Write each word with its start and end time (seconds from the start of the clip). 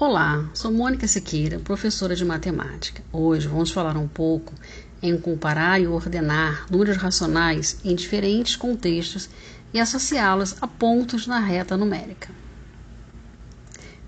Olá, 0.00 0.48
sou 0.54 0.70
Mônica 0.70 1.08
Siqueira, 1.08 1.58
professora 1.58 2.14
de 2.14 2.24
matemática. 2.24 3.02
Hoje 3.12 3.48
vamos 3.48 3.72
falar 3.72 3.96
um 3.96 4.06
pouco 4.06 4.54
em 5.02 5.18
comparar 5.18 5.80
e 5.80 5.88
ordenar 5.88 6.66
números 6.70 6.96
racionais 6.96 7.80
em 7.84 7.96
diferentes 7.96 8.54
contextos 8.54 9.28
e 9.74 9.80
associá-los 9.80 10.54
a 10.60 10.68
pontos 10.68 11.26
na 11.26 11.40
reta 11.40 11.76
numérica. 11.76 12.30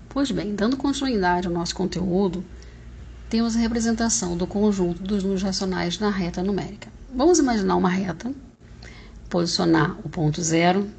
Pois 0.07 0.31
bem, 0.31 0.55
dando 0.55 0.77
continuidade 0.77 1.47
ao 1.47 1.53
nosso 1.53 1.75
conteúdo, 1.75 2.41
temos 3.29 3.57
a 3.57 3.59
representação 3.59 4.37
do 4.37 4.47
conjunto 4.47 5.03
dos 5.03 5.23
números 5.23 5.43
racionais 5.43 5.99
na 5.99 6.09
reta 6.09 6.41
numérica. 6.41 6.87
Vamos 7.13 7.37
imaginar 7.37 7.75
uma 7.75 7.89
reta, 7.89 8.33
posicionar 9.29 9.97
o 10.05 10.09
ponto 10.09 10.41
zero 10.41 10.89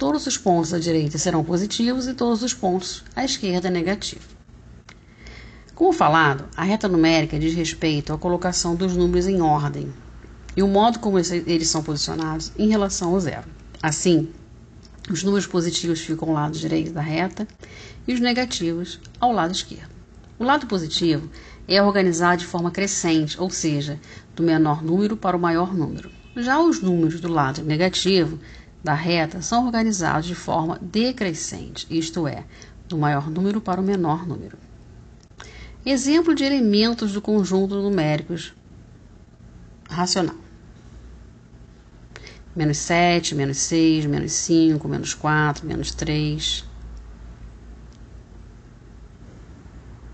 todos 0.00 0.26
os 0.26 0.38
pontos 0.38 0.72
à 0.72 0.78
direita 0.78 1.18
serão 1.18 1.44
positivos 1.44 2.08
e 2.08 2.14
todos 2.14 2.42
os 2.42 2.54
pontos 2.54 3.04
à 3.14 3.22
esquerda 3.22 3.68
negativos. 3.68 4.24
Como 5.74 5.92
falado, 5.92 6.48
a 6.56 6.64
reta 6.64 6.88
numérica 6.88 7.38
diz 7.38 7.54
respeito 7.54 8.10
à 8.10 8.16
colocação 8.16 8.74
dos 8.74 8.96
números 8.96 9.26
em 9.26 9.42
ordem 9.42 9.92
e 10.56 10.62
o 10.62 10.68
modo 10.68 11.00
como 11.00 11.18
eles 11.18 11.68
são 11.68 11.82
posicionados 11.82 12.50
em 12.58 12.70
relação 12.70 13.12
ao 13.12 13.20
zero. 13.20 13.44
Assim, 13.82 14.30
os 15.10 15.22
números 15.22 15.46
positivos 15.46 16.00
ficam 16.00 16.28
ao 16.28 16.34
lado 16.34 16.58
direito 16.58 16.92
da 16.92 17.02
reta 17.02 17.46
e 18.08 18.14
os 18.14 18.20
negativos 18.20 18.98
ao 19.20 19.32
lado 19.32 19.52
esquerdo. 19.52 19.90
O 20.38 20.44
lado 20.44 20.66
positivo 20.66 21.28
é 21.68 21.82
organizado 21.82 22.38
de 22.38 22.46
forma 22.46 22.70
crescente, 22.70 23.38
ou 23.38 23.50
seja, 23.50 24.00
do 24.34 24.42
menor 24.42 24.82
número 24.82 25.14
para 25.14 25.36
o 25.36 25.40
maior 25.40 25.74
número. 25.74 26.10
Já 26.36 26.58
os 26.58 26.80
números 26.80 27.20
do 27.20 27.28
lado 27.28 27.62
negativo 27.62 28.38
da 28.82 28.94
reta 28.94 29.42
são 29.42 29.66
organizados 29.66 30.26
de 30.26 30.34
forma 30.34 30.78
decrescente, 30.80 31.86
isto 31.90 32.26
é, 32.26 32.44
do 32.88 32.96
maior 32.96 33.30
número 33.30 33.60
para 33.60 33.80
o 33.80 33.84
menor 33.84 34.26
número. 34.26 34.56
Exemplo 35.84 36.34
de 36.34 36.44
elementos 36.44 37.12
do 37.12 37.22
conjunto 37.22 37.74
numéricos 37.74 38.54
racional. 39.88 40.36
Menos 42.54 42.78
7, 42.78 43.34
menos 43.34 43.58
6, 43.58 44.06
menos 44.06 44.32
5, 44.32 44.88
menos 44.88 45.14
4, 45.14 45.66
menos 45.66 45.94
3, 45.94 46.64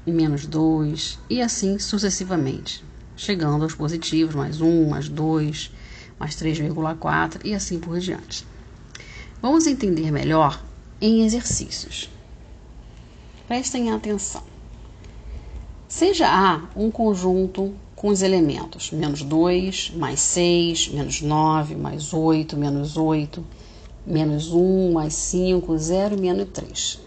menos 0.07 0.47
2 0.47 1.19
e 1.29 1.43
assim 1.43 1.79
sucessivamente, 1.79 2.85
chegando 3.17 3.65
aos 3.65 3.75
positivos, 3.75 4.35
mais 4.35 4.61
1, 4.61 4.89
mais 4.89 5.09
2, 5.09 5.73
mais 6.19 6.35
3,4 6.37 7.41
e 7.45 7.55
assim 7.55 7.81
por 7.81 7.99
diante. 7.99 8.47
Vamos 9.47 9.69
entender 9.69 10.11
melhor 10.11 10.61
em 11.01 11.25
exercícios. 11.25 12.11
Prestem 13.47 13.93
atenção. 13.93 14.43
Seja 15.87 16.27
A 16.29 16.63
um 16.75 16.91
conjunto 16.91 17.73
com 17.95 18.09
os 18.09 18.23
elementos 18.23 18.91
menos 18.91 19.23
2, 19.23 19.93
mais 19.95 20.19
6, 20.19 20.89
menos 20.89 21.23
9, 21.23 21.77
mais 21.77 22.13
8, 22.13 22.57
menos 22.57 22.97
8, 22.97 23.47
menos 24.05 24.53
1, 24.53 24.93
mais 24.93 25.15
5, 25.15 25.79
0 25.79 26.17
e 26.17 26.21
menos 26.21 26.49
3. 26.53 27.01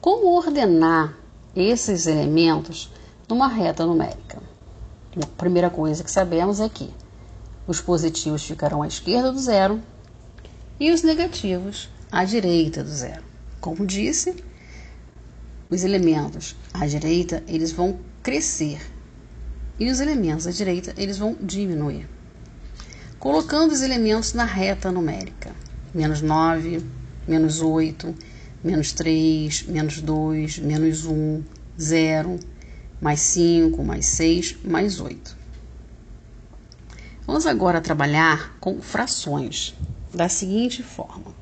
Como 0.00 0.36
ordenar 0.36 1.16
esses 1.54 2.08
elementos 2.08 2.90
numa 3.28 3.46
reta 3.46 3.86
numérica? 3.86 4.42
A 5.22 5.26
primeira 5.38 5.70
coisa 5.70 6.02
que 6.02 6.10
sabemos 6.10 6.58
é 6.58 6.68
que 6.68 6.90
os 7.64 7.80
positivos 7.80 8.42
ficarão 8.42 8.82
à 8.82 8.88
esquerda 8.88 9.30
do 9.30 9.38
zero 9.38 9.80
e 10.78 10.90
os 10.90 11.02
negativos 11.02 11.88
à 12.10 12.24
direita 12.24 12.84
do 12.84 12.90
zero. 12.90 13.22
Como 13.60 13.86
disse, 13.86 14.34
os 15.68 15.82
elementos 15.82 16.54
à 16.72 16.86
direita 16.86 17.42
eles 17.48 17.72
vão 17.72 17.98
crescer 18.22 18.80
e 19.78 19.90
os 19.90 20.00
elementos 20.00 20.46
à 20.46 20.50
direita 20.50 20.94
eles 20.96 21.18
vão 21.18 21.36
diminuir. 21.40 22.08
Colocando 23.18 23.72
os 23.72 23.82
elementos 23.82 24.34
na 24.34 24.44
reta 24.44 24.92
numérica: 24.92 25.50
menos 25.94 26.20
9, 26.20 26.84
menos 27.26 27.60
8, 27.60 28.14
menos 28.62 28.92
3, 28.92 29.62
menos 29.64 30.00
2, 30.00 30.58
menos 30.58 31.04
1, 31.06 31.42
0, 31.80 32.38
mais 33.00 33.20
5, 33.20 33.82
mais 33.82 34.06
6, 34.06 34.58
mais 34.64 35.00
8. 35.00 35.36
Vamos 37.26 37.46
agora 37.46 37.80
trabalhar 37.80 38.56
com 38.60 38.80
frações 38.80 39.74
da 40.16 40.28
seguinte 40.28 40.82
forma: 40.82 41.34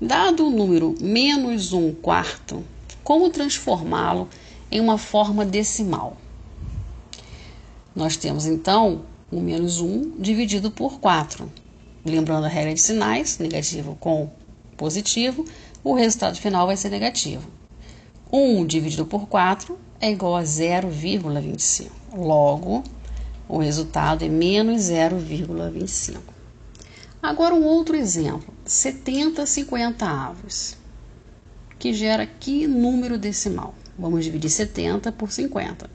dado 0.00 0.46
o 0.46 0.50
número 0.50 0.94
menos 1.00 1.72
um 1.72 1.92
quarto, 1.92 2.64
como 3.02 3.28
transformá-lo 3.28 4.28
em 4.70 4.80
uma 4.80 4.96
forma 4.96 5.44
decimal? 5.44 6.16
Nós 7.94 8.16
temos 8.16 8.46
então 8.46 9.02
o 9.30 9.40
menos 9.40 9.80
1 9.80 10.20
dividido 10.20 10.70
por 10.70 11.00
4. 11.00 11.50
Lembrando 12.04 12.44
a 12.44 12.48
regra 12.48 12.72
de 12.72 12.80
sinais, 12.80 13.38
negativo 13.38 13.96
com 13.98 14.30
positivo, 14.76 15.44
o 15.82 15.94
resultado 15.94 16.36
final 16.36 16.66
vai 16.66 16.76
ser 16.76 16.90
negativo. 16.90 17.48
1 18.30 18.66
dividido 18.66 19.06
por 19.06 19.26
4 19.26 19.78
é 20.00 20.10
igual 20.10 20.36
a 20.36 20.42
0,25. 20.42 21.90
Logo, 22.14 22.84
o 23.48 23.58
resultado 23.58 24.24
é 24.24 24.28
menos 24.28 24.82
0,25. 24.82 26.35
Agora 27.26 27.56
um 27.56 27.64
outro 27.64 27.96
exemplo, 27.96 28.54
70 28.64 29.44
50 29.44 30.06
avos, 30.06 30.76
que 31.76 31.92
gera 31.92 32.24
que 32.24 32.68
número 32.68 33.18
decimal? 33.18 33.74
Vamos 33.98 34.24
dividir 34.24 34.48
70 34.48 35.10
por 35.10 35.32
50. 35.32 35.90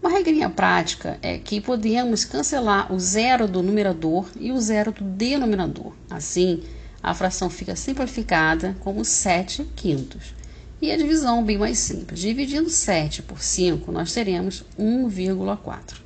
Uma 0.00 0.10
regrinha 0.10 0.48
prática 0.48 1.18
é 1.22 1.38
que 1.38 1.60
podemos 1.60 2.24
cancelar 2.24 2.92
o 2.92 3.00
zero 3.00 3.48
do 3.48 3.64
numerador 3.64 4.30
e 4.38 4.52
o 4.52 4.60
zero 4.60 4.92
do 4.92 5.02
denominador. 5.02 5.92
Assim, 6.08 6.62
a 7.02 7.12
fração 7.14 7.50
fica 7.50 7.74
simplificada 7.74 8.76
como 8.78 9.04
7 9.04 9.64
quintos. 9.74 10.36
E 10.80 10.92
a 10.92 10.96
divisão 10.96 11.42
bem 11.42 11.58
mais 11.58 11.80
simples. 11.80 12.20
Dividindo 12.20 12.70
7 12.70 13.22
por 13.22 13.42
5, 13.42 13.90
nós 13.90 14.12
teremos 14.12 14.64
1,4. 14.78 16.00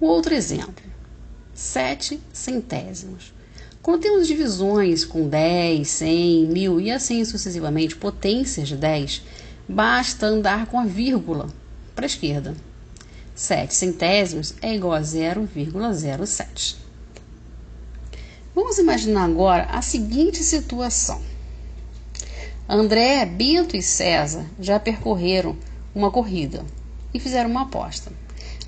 Um 0.00 0.06
outro 0.06 0.32
exemplo. 0.32 0.94
7 1.54 2.20
centésimos. 2.32 3.32
Quando 3.80 4.02
temos 4.02 4.26
divisões 4.26 5.04
com 5.04 5.28
10, 5.28 5.86
100, 5.86 6.46
1000 6.46 6.80
e 6.80 6.90
assim 6.90 7.24
sucessivamente, 7.24 7.96
potências 7.96 8.68
de 8.68 8.76
10, 8.76 9.22
basta 9.68 10.26
andar 10.26 10.66
com 10.66 10.78
a 10.78 10.84
vírgula 10.84 11.48
para 11.94 12.04
a 12.04 12.06
esquerda. 12.06 12.54
7 13.34 13.74
centésimos 13.74 14.54
é 14.60 14.74
igual 14.74 14.94
a 14.94 15.00
0,07. 15.00 16.76
Vamos 18.54 18.78
imaginar 18.78 19.24
agora 19.24 19.64
a 19.64 19.82
seguinte 19.82 20.42
situação. 20.42 21.20
André, 22.68 23.26
Bento 23.26 23.76
e 23.76 23.82
César 23.82 24.46
já 24.58 24.80
percorreram 24.80 25.56
uma 25.94 26.10
corrida 26.10 26.64
e 27.12 27.20
fizeram 27.20 27.50
uma 27.50 27.62
aposta, 27.62 28.10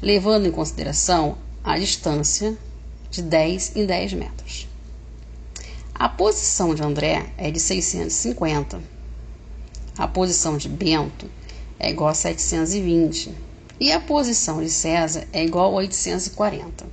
levando 0.02 0.46
em 0.46 0.52
consideração 0.52 1.38
a 1.64 1.78
distância 1.78 2.56
de 3.10 3.22
10 3.22 3.76
em 3.76 3.86
10 3.86 4.12
metros. 4.14 4.68
A 5.94 6.08
posição 6.08 6.74
de 6.74 6.82
André 6.82 7.32
é 7.38 7.50
de 7.50 7.58
650. 7.58 8.80
A 9.96 10.06
posição 10.06 10.58
de 10.58 10.68
Bento 10.68 11.30
é 11.78 11.90
igual 11.90 12.10
a 12.10 12.14
720. 12.14 13.34
E 13.80 13.92
a 13.92 14.00
posição 14.00 14.62
de 14.62 14.68
César 14.68 15.26
é 15.32 15.44
igual 15.44 15.72
a 15.72 15.76
840. 15.76 16.86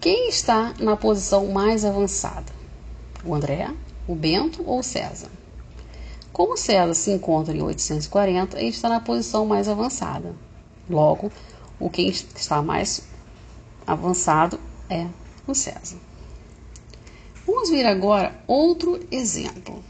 Quem 0.00 0.28
está 0.28 0.74
na 0.78 0.96
posição 0.96 1.46
mais 1.46 1.84
avançada? 1.84 2.52
O 3.24 3.34
André, 3.34 3.68
o 4.06 4.14
Bento 4.14 4.62
ou 4.66 4.80
o 4.80 4.82
César? 4.82 5.30
Como 6.32 6.56
César 6.56 6.94
se 6.94 7.10
encontra 7.10 7.56
em 7.56 7.62
840, 7.62 8.58
ele 8.58 8.68
está 8.68 8.88
na 8.88 9.00
posição 9.00 9.46
mais 9.46 9.68
avançada. 9.68 10.34
Logo, 10.90 11.32
o 11.80 11.88
quem 11.88 12.08
está 12.08 12.60
mais 12.60 13.02
avançado 13.86 14.58
é 14.88 15.06
o 15.46 15.54
César. 15.54 15.98
Vamos 17.46 17.70
ver 17.70 17.84
agora 17.86 18.34
outro 18.46 19.00
exemplo. 19.10 19.84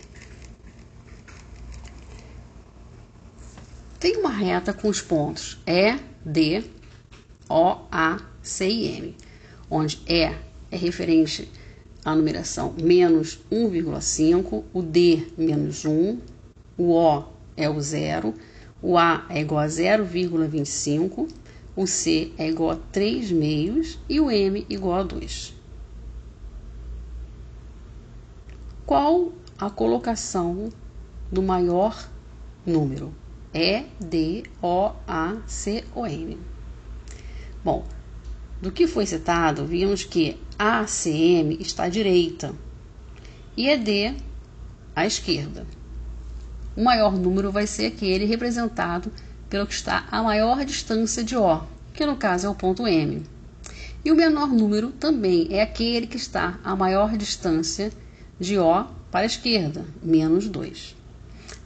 Tem 3.99 4.17
uma 4.17 4.31
reta 4.31 4.73
com 4.73 4.89
os 4.89 5.01
pontos 5.01 5.59
E, 5.67 5.97
D, 6.25 6.65
O, 7.49 7.79
A, 7.91 8.21
C 8.43 8.69
e 8.69 8.87
M, 8.99 9.17
onde 9.71 10.03
E 10.07 10.25
é 10.71 10.77
referente 10.77 11.51
à 12.05 12.15
numeração 12.15 12.75
menos 12.77 13.41
1,5, 13.51 14.65
o 14.73 14.83
D 14.83 15.27
menos 15.39 15.85
1, 15.85 16.19
o 16.77 16.93
O 16.93 17.25
é 17.57 17.71
o 17.71 17.81
zero, 17.81 18.35
o 18.83 18.99
A 18.99 19.25
é 19.31 19.41
igual 19.41 19.61
a 19.61 19.67
0,25 19.67 21.29
o 21.77 21.87
C 21.87 22.33
é 22.39 22.49
igual 22.49 22.71
a 22.73 22.77
3 22.77 23.33
meios 23.33 23.99
e 24.09 24.21
o 24.21 24.31
M 24.31 24.65
igual 24.69 25.01
a 25.01 25.03
2. 25.03 25.55
Qual 28.87 29.33
a 29.59 29.71
colocação 29.71 30.71
do 31.31 31.43
maior 31.43 32.09
número. 32.65 33.13
E-D-O-A-C-O-M. 33.53 34.49
Bom, 37.63 37.87
do 38.61 38.73
que 38.73 38.87
foi 38.87 39.07
citado, 39.07 39.65
vimos 39.67 40.05
que 40.05 40.41
ACM 40.59 41.57
está 41.61 41.85
à 41.85 41.89
direita 41.89 42.55
e 43.57 43.69
ED 43.69 44.17
à 44.95 45.07
esquerda. 45.07 45.67
O 46.77 46.83
maior 46.83 47.17
número 47.17 47.53
vai 47.53 47.67
ser 47.67 47.87
aquele 47.87 48.25
representado 48.25 49.13
pelo 49.55 49.69
que 49.69 49.75
está 49.75 50.05
a 50.11 50.21
maior 50.21 50.65
distância 50.65 51.23
de 51.23 51.37
O, 51.37 51.61
que 51.93 52.05
no 52.05 52.17
caso 52.17 52.49
é 52.49 52.51
o 52.51 52.57
ponto 52.57 52.89
M. 52.89 53.23
E 54.05 54.11
o 54.11 54.17
menor 54.17 54.49
número 54.49 54.91
também 54.91 55.47
é 55.49 55.63
aquele 55.63 56.09
que 56.09 56.17
está 56.17 56.59
a 56.65 56.75
maior 56.75 57.17
distância 57.17 57.93
de 58.37 58.59
O 58.59 58.85
para 59.13 59.21
a 59.21 59.27
esquerda, 59.27 59.85
menos 60.03 60.49
2. 60.49 60.97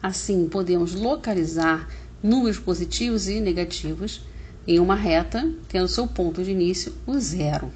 Assim, 0.03 0.51
podemos 0.51 0.93
localizar 0.95 1.89
números 2.23 2.59
positivos 2.59 3.27
e 3.27 3.41
negativos 3.41 4.21
em 4.67 4.79
uma 4.79 4.95
reta, 4.95 5.51
tendo 5.67 5.89
seu 5.89 6.07
ponto 6.07 6.45
de 6.45 6.51
início 6.51 6.95
o 7.07 7.19
zero. 7.19 7.73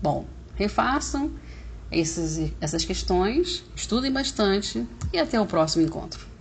Bom, 0.00 0.24
refaçam 0.54 1.30
essas, 1.90 2.50
essas 2.58 2.86
questões, 2.86 3.62
estudem 3.76 4.10
bastante 4.10 4.86
e 5.12 5.18
até 5.18 5.38
o 5.38 5.44
próximo 5.44 5.84
encontro. 5.84 6.35